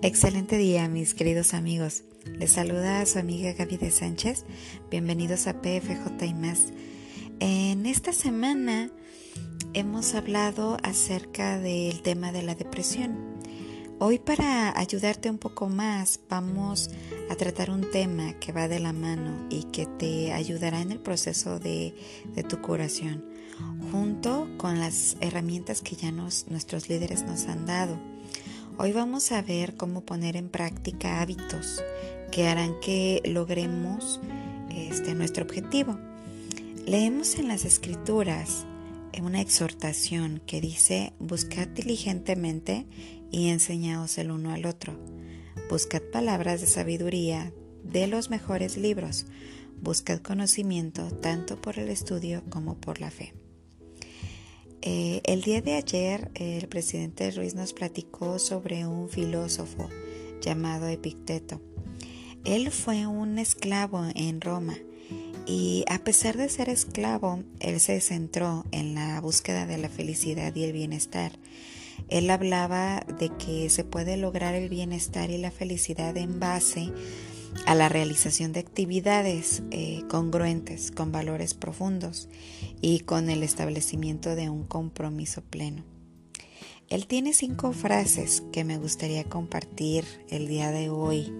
[0.00, 2.04] Excelente día, mis queridos amigos.
[2.38, 4.44] Les saluda a su amiga Gaby de Sánchez.
[4.92, 6.66] Bienvenidos a PFJ y más.
[7.40, 8.92] En esta semana
[9.74, 13.40] hemos hablado acerca del tema de la depresión.
[13.98, 16.90] Hoy para ayudarte un poco más vamos
[17.28, 21.00] a tratar un tema que va de la mano y que te ayudará en el
[21.00, 21.92] proceso de,
[22.36, 23.24] de tu curación,
[23.90, 27.98] junto con las herramientas que ya nuestros líderes nos han dado.
[28.80, 31.82] Hoy vamos a ver cómo poner en práctica hábitos
[32.30, 34.20] que harán que logremos
[34.70, 35.98] este, nuestro objetivo.
[36.86, 38.66] Leemos en las escrituras
[39.20, 42.86] una exhortación que dice, buscad diligentemente
[43.32, 44.96] y enseñaos el uno al otro.
[45.68, 49.26] Buscad palabras de sabiduría de los mejores libros.
[49.82, 53.34] Buscad conocimiento tanto por el estudio como por la fe.
[54.82, 59.88] Eh, el día de ayer el presidente Ruiz nos platicó sobre un filósofo
[60.40, 61.60] llamado Epicteto.
[62.44, 64.76] Él fue un esclavo en Roma
[65.46, 70.54] y a pesar de ser esclavo, él se centró en la búsqueda de la felicidad
[70.54, 71.32] y el bienestar.
[72.08, 76.92] Él hablaba de que se puede lograr el bienestar y la felicidad en base a
[77.74, 82.28] la realización de actividades eh, congruentes con valores profundos
[82.80, 85.84] y con el establecimiento de un compromiso pleno.
[86.88, 91.30] Él tiene cinco frases que me gustaría compartir el día de hoy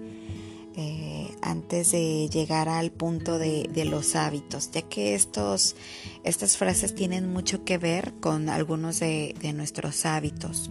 [0.75, 5.75] eh, antes de llegar al punto de, los hábitos, ya que estos,
[6.23, 10.69] estas frases tienen mucho que ver con algunos de nuestros hábitos.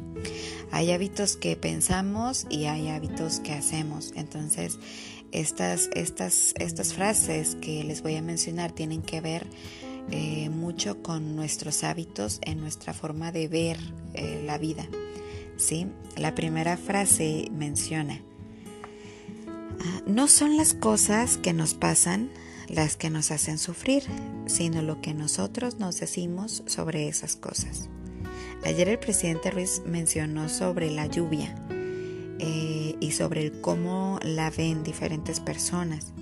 [0.70, 4.12] Hay hábitos que pensamos y hay hábitos que hacemos.
[4.14, 4.78] Entonces,
[5.32, 9.46] estas, estas, estas frases que les voy a mencionar tienen que ver
[10.10, 13.78] eh, mucho con nuestros hábitos en nuestra forma de ver
[14.14, 14.86] eh, la vida.
[15.56, 15.86] ¿sí?
[16.16, 18.20] La primera frase menciona,
[19.80, 22.30] ah, no son las cosas que nos pasan
[22.68, 24.02] las que nos hacen sufrir,
[24.46, 27.88] sino lo que nosotros nos decimos sobre esas cosas.
[28.64, 31.54] Ayer el presidente Ruiz mencionó sobre la lluvia
[32.38, 36.12] eh, y sobre cómo la ven diferentes personas.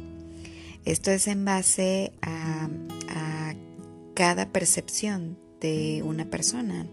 [0.85, 2.69] Esto es en base a,
[4.15, 6.87] cada percepción de una persona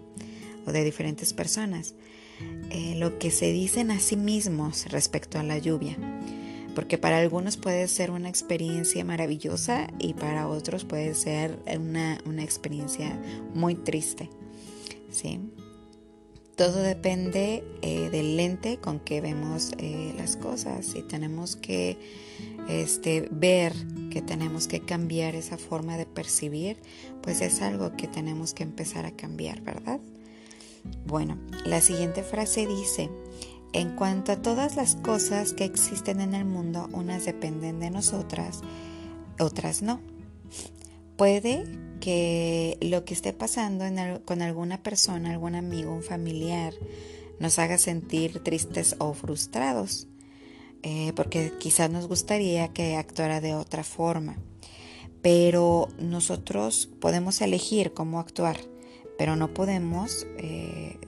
[0.65, 1.95] o de diferentes personas,
[2.69, 5.95] eh, lo que se dicen a sí mismos respecto a la lluvia,
[6.75, 12.43] porque para algunos puede ser una experiencia maravillosa y para otros puede ser una, una
[12.43, 13.17] experiencia
[13.53, 14.29] muy triste.
[15.09, 15.39] ¿sí?
[16.55, 21.97] Todo depende eh, del lente con que vemos eh, las cosas y tenemos que
[22.69, 23.73] este, ver
[24.11, 26.77] que tenemos que cambiar esa forma de percibir,
[27.21, 29.99] pues es algo que tenemos que empezar a cambiar, ¿verdad?
[31.07, 33.09] Bueno, la siguiente frase dice,
[33.73, 38.61] en cuanto a todas las cosas que existen en el mundo, unas dependen de nosotras,
[39.39, 39.99] otras no.
[41.17, 41.63] Puede
[42.03, 43.85] que lo que esté pasando
[44.25, 46.73] con alguna persona, algún amigo, un familiar,
[47.39, 50.09] nos haga sentir tristes o frustrados,
[50.81, 54.35] eh, porque quizás nos gustaría que actuara de otra forma.
[55.21, 58.57] Pero nosotros podemos elegir cómo actuar,
[59.17, 60.99] pero no podemos eh,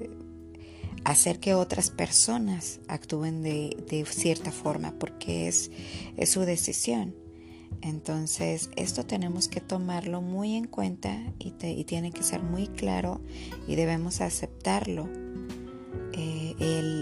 [1.03, 5.69] hacer que otras personas actúen de, cierta forma, porque es
[6.23, 7.24] su decisión.
[7.81, 11.51] Entonces, esto tenemos que tomarlo muy en cuenta y,
[11.83, 13.21] tiene que ser muy claro
[13.67, 15.07] y debemos aceptarlo.
[16.13, 16.55] Eh,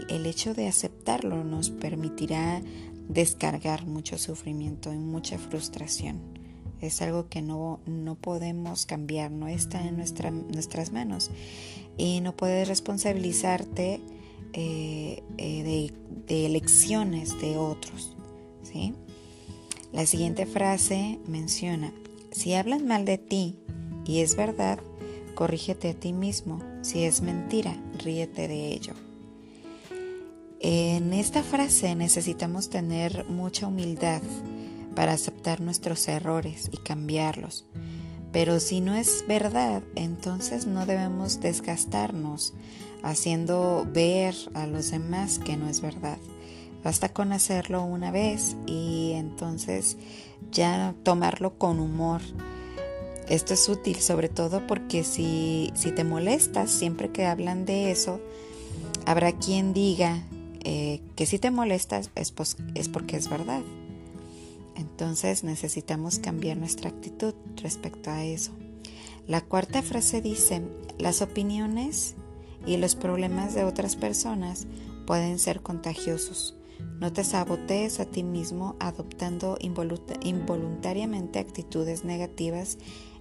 [0.09, 2.62] el, hecho de aceptarlo nos permitirá
[3.07, 6.19] descargar mucho sufrimiento y mucha frustración.
[6.81, 11.31] Es algo que no, no podemos cambiar, no está en nuestra, nuestras manos.
[11.97, 14.02] Y no puedes responsabilizarte
[14.52, 15.94] eh, eh, de,
[16.28, 18.18] de elecciones de otros.
[18.63, 18.94] ¿sí?
[19.93, 21.93] La siguiente frase menciona,
[22.31, 23.59] si hablan mal de ti
[24.05, 24.79] y es verdad,
[25.35, 26.59] corrígete a ti mismo.
[26.81, 28.93] Si es mentira, ríete de ello.
[30.59, 34.23] En esta frase necesitamos tener mucha humildad
[34.95, 37.66] para aceptar nuestros errores y cambiarlos.
[38.31, 42.53] Pero si no es verdad, entonces no debemos desgastarnos
[43.03, 46.17] haciendo ver a los demás que no es verdad.
[46.84, 49.97] Basta con hacerlo una vez y entonces
[50.52, 52.22] ya tomarlo con humor.
[53.30, 58.20] Esto es útil sobre todo porque si, si te molestas siempre que hablan de eso,
[59.06, 60.24] habrá quien diga
[60.66, 62.34] eh, que si te molestas es,
[62.76, 63.62] es porque es verdad.
[64.76, 68.52] Entonces necesitamos cambiar nuestra actitud respecto a eso.
[69.28, 70.62] La cuarta frase dice,
[70.97, 72.16] las opiniones
[72.66, 74.68] y los problemas de otras personas
[75.06, 76.56] pueden ser contagiosos.
[77.00, 82.78] No te sabotees a ti mismo adoptando involuntariamente actitudes negativas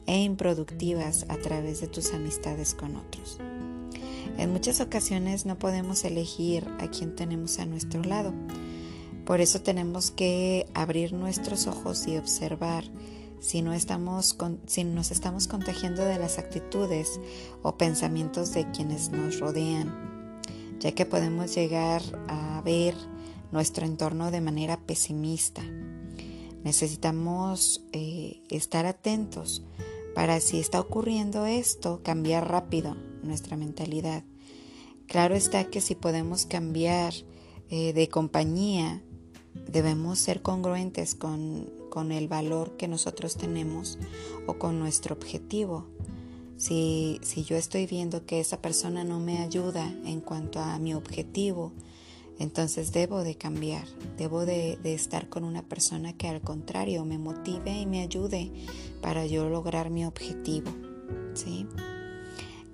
[0.07, 3.39] e improductivas a través de tus amistades con otros.
[4.39, 8.33] En muchas ocasiones no podemos elegir a quien tenemos a nuestro lado.
[9.25, 12.85] Por eso tenemos que abrir nuestros ojos y observar
[13.41, 14.37] si, no estamos
[14.67, 17.21] si nos estamos contagiando de las actitudes
[17.63, 20.41] o pensamientos de quienes nos rodean,
[20.79, 22.95] ya que podemos llegar a ver
[23.53, 25.63] nuestro entorno de manera pesimista.
[26.65, 29.63] Necesitamos eh, estar atentos
[30.15, 34.25] para si está ocurriendo esto, cambiar rápido nuestra mentalidad.
[35.07, 37.13] Claro está que si podemos cambiar
[37.69, 39.03] eh, de compañía,
[39.71, 43.99] debemos ser congruentes con, con, el valor que nosotros tenemos
[44.47, 45.87] o con nuestro objetivo.
[46.57, 50.95] Si, si yo estoy viendo que esa persona no me ayuda en cuanto a mi
[50.95, 51.73] objetivo,
[52.39, 53.85] entonces debo de cambiar,
[54.17, 58.51] debo de, estar con una persona que al contrario me motive y me ayude
[59.01, 60.71] para yo lograr mi objetivo.
[61.35, 61.67] ¿sí?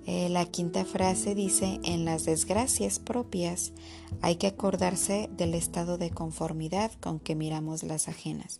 [0.05, 3.73] Eh, la quinta frase dice, en las desgracias propias
[4.21, 8.59] hay que acordarse del estado de conformidad con que miramos las ajenas.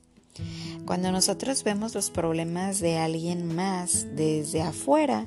[0.86, 5.26] Cuando nosotros vemos los problemas de alguien más desde afuera,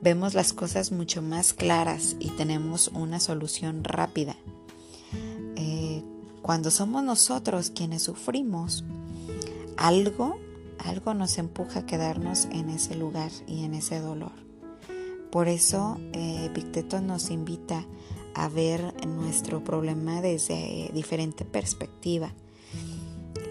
[0.00, 4.36] vemos las cosas mucho más claras y tenemos una solución rápida.
[6.42, 8.84] Cuando somos nosotros quienes sufrimos,
[9.76, 10.38] algo,
[10.78, 14.32] algo nos empuja a quedarnos en ese lugar y en ese dolor.
[15.30, 16.50] Por eso eh,
[17.00, 17.86] nos invita
[18.34, 22.34] a ver nuestro problema desde diferente perspectiva.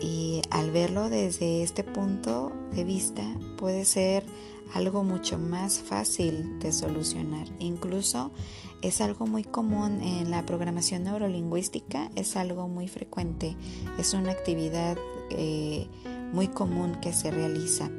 [0.02, 3.24] Y al verlo desde este punto de vista
[3.58, 4.26] puede ser
[4.74, 7.48] algo mucho más fácil de solucionar.
[7.60, 8.32] Incluso
[8.82, 13.56] es algo muy común en la programación neurolingüística, es algo muy frecuente,
[13.98, 14.98] es una actividad
[15.30, 15.88] eh,
[16.34, 17.90] muy común que se realiza.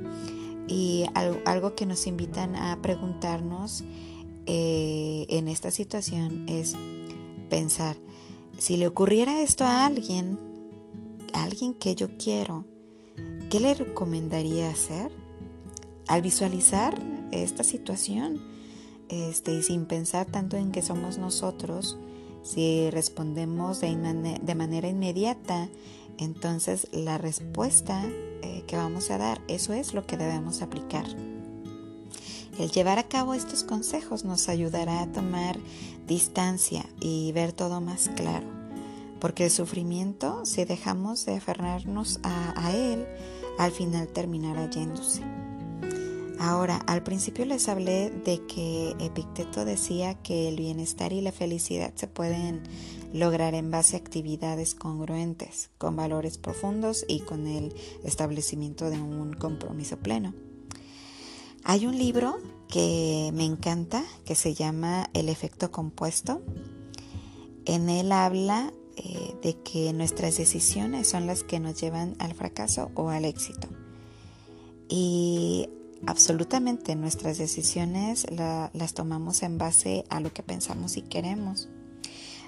[0.69, 3.85] Y algo, que nos invitan a preguntarnos
[4.47, 6.75] eh, en esta situación es
[7.51, 7.97] pensar,
[8.59, 10.39] si le ocurriera esto a alguien,
[11.33, 12.65] a alguien que yo quiero,
[13.51, 15.11] ¿qué le recomendaría hacer?
[16.09, 17.01] Al visualizar
[17.33, 18.52] esta situación,
[19.09, 21.99] este, sin pensar tanto en que somos nosotros,
[22.43, 25.69] si respondemos de, manera inmediata,
[26.19, 28.05] entonces la respuesta
[28.43, 31.07] eh, que vamos a dar, eso es lo que debemos aplicar.
[32.59, 35.59] El llevar a cabo estos consejos nos ayudará a tomar
[36.07, 38.47] distancia y ver todo más claro,
[39.21, 43.07] porque el sufrimiento, si dejamos de aferrarnos a, a él,
[43.59, 45.23] al final terminará yéndose.
[46.45, 51.93] Ahora, al principio les hablé de que Epicteto decía que el bienestar y la felicidad
[51.95, 52.65] se pueden
[53.13, 57.73] lograr en base a actividades congruentes, con valores profundos y con el
[58.03, 60.35] establecimiento de un compromiso pleno.
[61.63, 66.43] Hay un libro que me encanta que se llama El efecto compuesto.
[67.67, 72.91] En él habla eh, de que nuestras decisiones son las que nos llevan al fracaso
[72.97, 73.69] o al éxito.
[74.89, 75.69] Y
[76.07, 81.69] absolutamente nuestras decisiones las tomamos en base a lo que pensamos y queremos.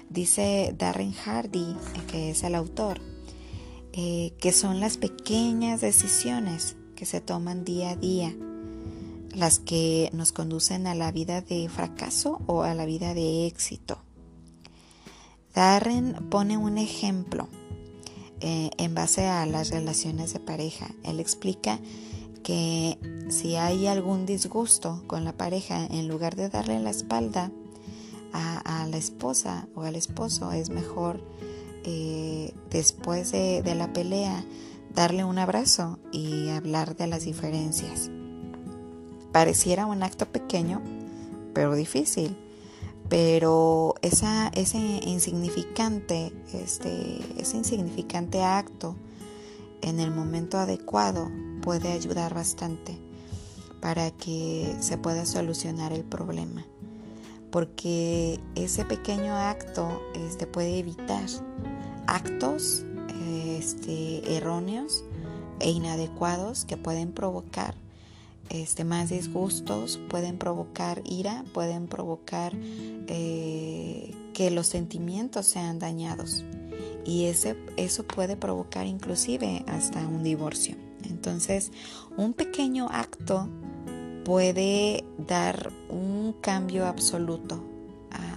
[0.09, 1.75] Dice Darren Hardy,
[2.09, 3.01] que es el autor,
[3.93, 8.35] eh, que son las pequeñas decisiones que se toman día a día
[9.35, 13.99] las que nos conducen a la vida de fracaso o a la vida de éxito.
[15.53, 17.47] Darren pone un ejemplo
[18.39, 20.87] eh, en base a las relaciones de pareja.
[21.03, 21.79] Él explica
[22.45, 22.99] que
[23.29, 27.51] si hay algún disgusto con la pareja, en lugar de darle la espalda
[28.33, 31.19] a, la esposa o al esposo, es mejor
[31.85, 34.45] eh, después de, la pelea
[34.93, 38.11] darle un abrazo y hablar de las diferencias.
[39.31, 40.83] Pareciera un acto pequeño,
[41.53, 42.37] pero difícil.
[43.09, 44.51] Pero ese
[45.03, 48.95] insignificante, este, ese insignificante acto
[49.85, 51.29] en el momento adecuado
[51.61, 52.97] puede ayudar bastante
[53.81, 56.65] para que se pueda solucionar el problema.
[57.51, 61.27] Porque ese pequeño acto este, puede evitar
[62.07, 62.83] actos
[63.59, 65.03] este, erróneos
[65.59, 67.75] e inadecuados que pueden provocar
[68.49, 76.43] este, más disgustos, pueden provocar ira, pueden provocar eh, que los sentimientos sean dañados
[77.05, 80.75] y ese, eso puede provocar inclusive hasta un divorcio.
[81.03, 81.71] Entonces,
[82.17, 83.47] un pequeño acto
[84.23, 87.63] puede dar un cambio absoluto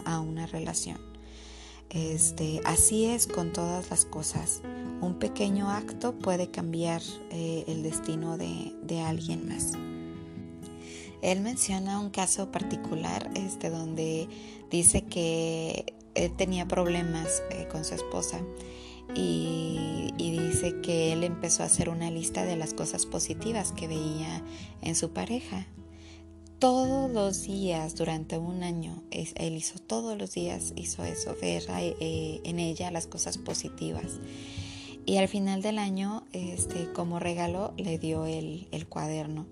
[0.05, 0.99] a, una relación.
[1.91, 4.63] Este, así es con todas las cosas.
[5.01, 9.73] Un pequeño acto puede cambiar eh, el destino de, de, alguien más.
[11.23, 14.29] Él menciona un caso particular este, donde
[14.71, 18.41] dice que él tenía problemas eh, con su esposa
[19.15, 24.43] y, dice que él empezó a hacer una lista de las cosas positivas que veía
[24.83, 25.67] en su pareja
[26.59, 29.03] todos los días durante un año.
[29.11, 34.21] Él hizo todos los días, hizo eso, ver eh, en ella las cosas positivas.
[35.07, 39.47] Y al final del año, este, como regalo, le dio el cuaderno.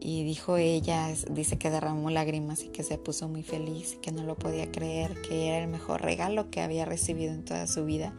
[0.00, 4.22] Y dijo ella, dice que derramó lágrimas y que se puso muy feliz, que no
[4.22, 8.14] lo podía creer, que era el mejor regalo que había recibido en toda su vida.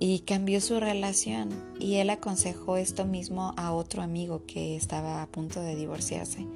[0.00, 1.50] Y cambió su relación.
[1.78, 6.46] Y él aconsejó esto mismo a otro amigo que estaba a punto de divorciarse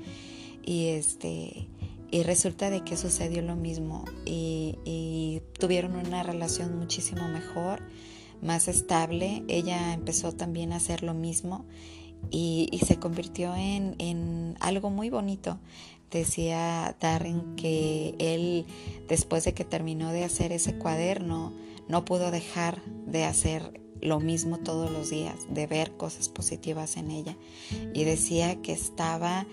[0.64, 1.68] y este
[2.10, 7.80] y resulta de que sucedió lo mismo y, tuvieron una relación muchísimo mejor,
[8.42, 9.44] más estable.
[9.46, 11.64] Ella empezó también a hacer lo mismo
[12.30, 15.58] y, se convirtió en, algo muy bonito.
[16.10, 18.66] Decía Darren que él,
[19.08, 21.52] después de que terminó de hacer ese cuaderno,
[21.88, 27.10] no pudo dejar de hacer lo mismo todos los días, de ver cosas positivas en
[27.10, 27.36] ella.
[27.94, 29.46] Y decía que estaba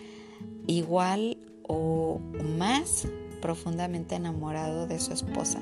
[0.68, 2.20] igual o
[2.58, 3.08] más
[3.42, 5.62] profundamente enamorado de su esposa.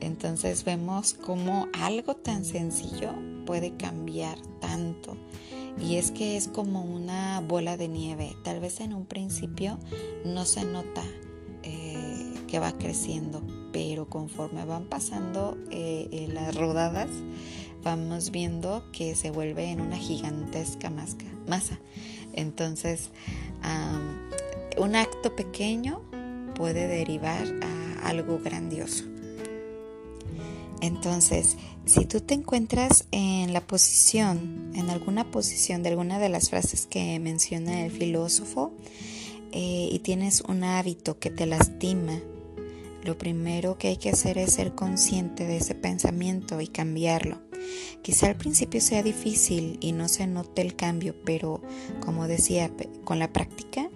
[0.00, 3.12] Entonces vemos cómo algo tan sencillo
[3.44, 5.16] puede cambiar tanto.
[5.78, 8.36] Y es que es como una bola de nieve.
[8.44, 9.78] Tal vez en un principio
[10.24, 11.02] no se nota
[11.62, 17.10] eh, que va creciendo, pero conforme van pasando eh, eh, las rodadas,
[17.82, 21.78] vamos viendo que se vuelve en una gigantesca masa.
[22.32, 23.10] Entonces,
[24.78, 26.00] un acto pequeño
[26.54, 29.09] puede derivar a algo grandioso.
[30.80, 36.50] Entonces, si tú te encuentras en la posición, en alguna posición de alguna de las
[36.50, 38.72] frases que menciona el filósofo,
[39.52, 42.20] eh, y tienes un hábito que te lastima,
[43.02, 47.40] lo primero que hay que hacer es ser consciente de ese pensamiento y cambiarlo.
[48.02, 51.60] Quizá al principio sea difícil y no se note el cambio, pero
[52.00, 52.70] como decía,
[53.04, 53.90] con la práctica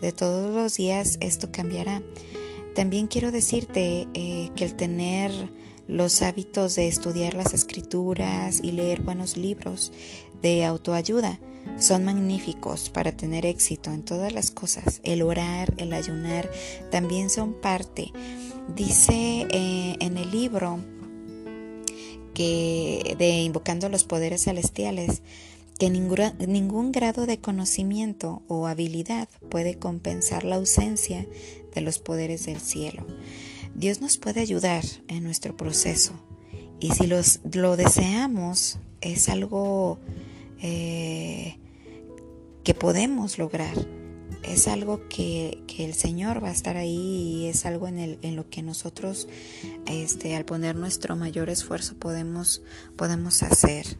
[0.00, 2.02] de todos los días esto cambiará.
[2.74, 5.30] También quiero decirte eh, que el tener
[5.86, 9.92] los hábitos de estudiar las escrituras y leer buenos libros
[10.42, 11.40] de autoayuda
[11.78, 15.00] son magníficos para tener éxito en todas las cosas.
[15.02, 16.50] El orar, el ayunar
[16.90, 18.12] también son parte.
[18.74, 20.80] Dice eh, en el libro
[22.34, 25.22] que de invocando los poderes celestiales,
[25.78, 31.26] que ningún grado de conocimiento o habilidad puede compensar la ausencia
[31.74, 33.04] de los poderes del cielo.
[33.74, 36.12] Dios nos puede ayudar en nuestro proceso
[36.80, 39.98] y si los, lo deseamos es algo
[40.60, 41.58] eh,
[42.62, 43.76] que podemos lograr
[44.46, 48.36] es algo que, el Señor va a estar ahí y es algo en, el, en
[48.36, 49.26] lo que nosotros
[49.86, 52.62] este, al poner nuestro mayor esfuerzo podemos,
[52.96, 53.98] podemos hacer.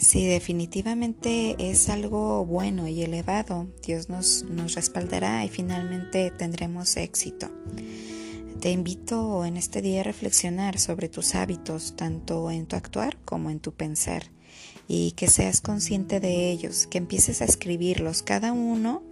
[0.00, 3.66] Sí, definitivamente es algo bueno y elevado.
[3.84, 7.50] Dios nos, nos respaldará y finalmente tendremos éxito.
[8.60, 13.50] Te invito en este día a reflexionar sobre tus hábitos, tanto en tu actuar como
[13.50, 14.30] en tu pensar
[14.88, 19.02] y que seas consciente de ellos, que empieces a escribirlos cada uno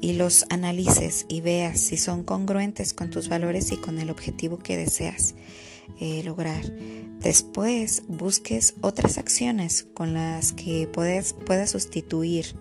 [0.00, 4.58] y los analices y veas si son congruentes con tus valores y con el objetivo
[4.58, 5.34] que deseas
[6.00, 6.64] eh, lograr.
[7.20, 12.56] Después busques otras acciones con las que puedas sustituir.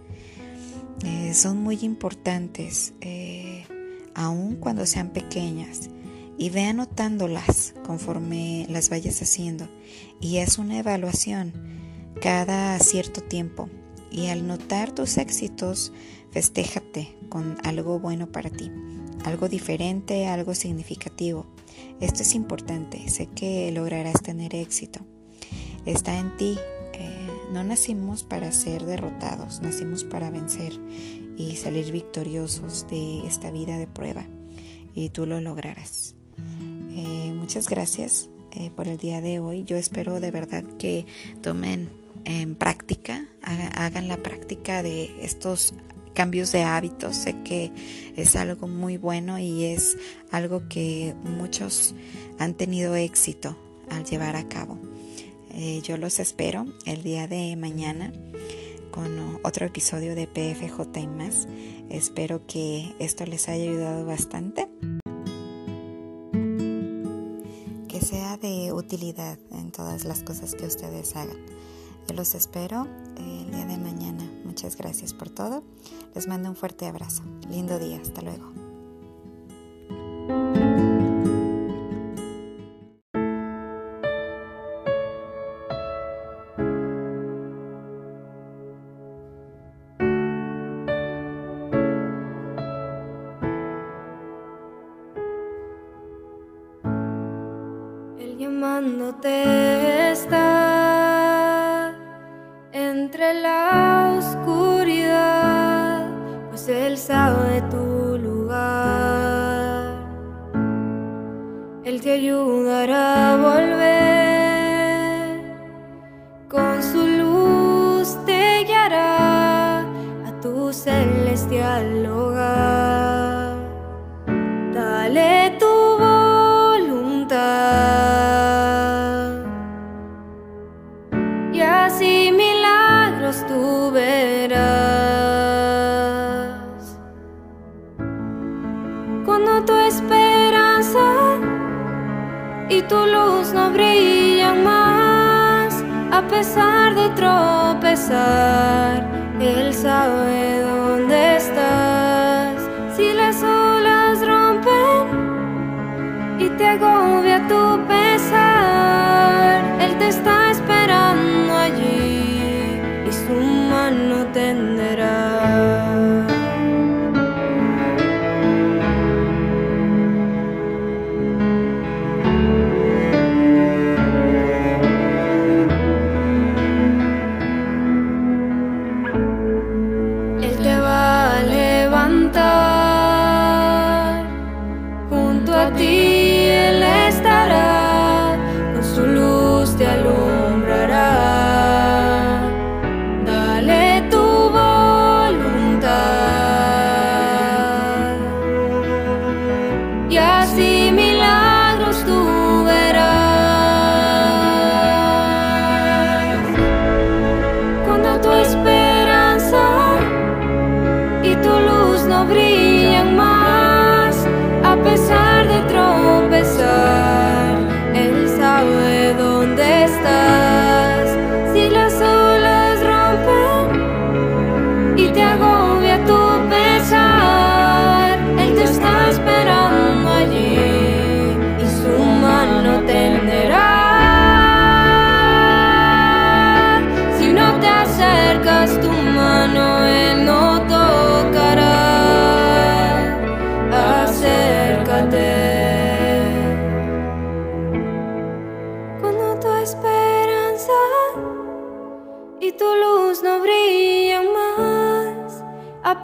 [1.04, 3.66] Eh, son muy importantes, eh,
[4.14, 5.90] aun cuando sean pequeñas
[6.38, 9.68] y ve anotándolas conforme las vayas haciendo.
[10.22, 11.54] Y es una evaluación
[12.22, 13.70] cada cierto tiempo
[14.10, 15.92] y al notar tus éxitos,
[16.32, 18.72] festéjate con algo bueno para ti,
[19.24, 21.46] algo diferente, algo significativo.
[22.00, 25.02] Esto es importante, sé que lograrás tener éxito.
[25.86, 26.58] Está en ti.
[26.94, 30.74] Eh, no nacimos para ser derrotados, nacimos para vencer
[31.38, 34.26] y salir victoriosos de esta vida de prueba.
[34.94, 36.16] Y tú lo lograrás.
[36.92, 39.64] Eh, muchas gracias eh, por el día de hoy.
[39.64, 41.06] Yo espero de verdad que
[41.42, 41.90] tomen
[42.24, 45.74] en práctica, hagan la práctica de estos
[46.16, 47.16] cambios de hábitos.
[47.16, 47.72] Sé que
[48.16, 49.98] es algo muy bueno y es
[50.32, 51.94] algo que muchos
[52.40, 53.56] han tenido éxito
[53.92, 54.80] al llevar a cabo.
[55.52, 58.12] Eh, yo los espero el día de mañana
[58.92, 61.48] con otro episodio de PFJ y más.
[61.90, 64.68] Espero que esto les haya ayudado bastante.
[67.88, 71.38] Que sea de utilidad en todas las cosas que ustedes hagan.
[72.08, 74.24] Yo los espero eh, el día de mañana.
[74.44, 75.64] Muchas gracias por todo.
[76.14, 77.24] Les mando un fuerte abrazo.
[77.50, 78.00] Lindo día.
[78.02, 78.54] Hasta luego.
[98.38, 100.65] llamándote está
[103.26, 106.08] entre la oscuridad,
[106.50, 109.96] pues Él sabe tu lugar.
[111.84, 113.95] Él te ayudará a volver.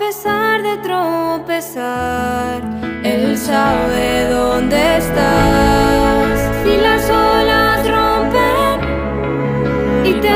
[0.02, 2.60] pesar de tropezar,
[3.04, 6.40] Él sabe dónde estás.
[6.64, 8.80] Si las olas rompen
[10.04, 10.34] y te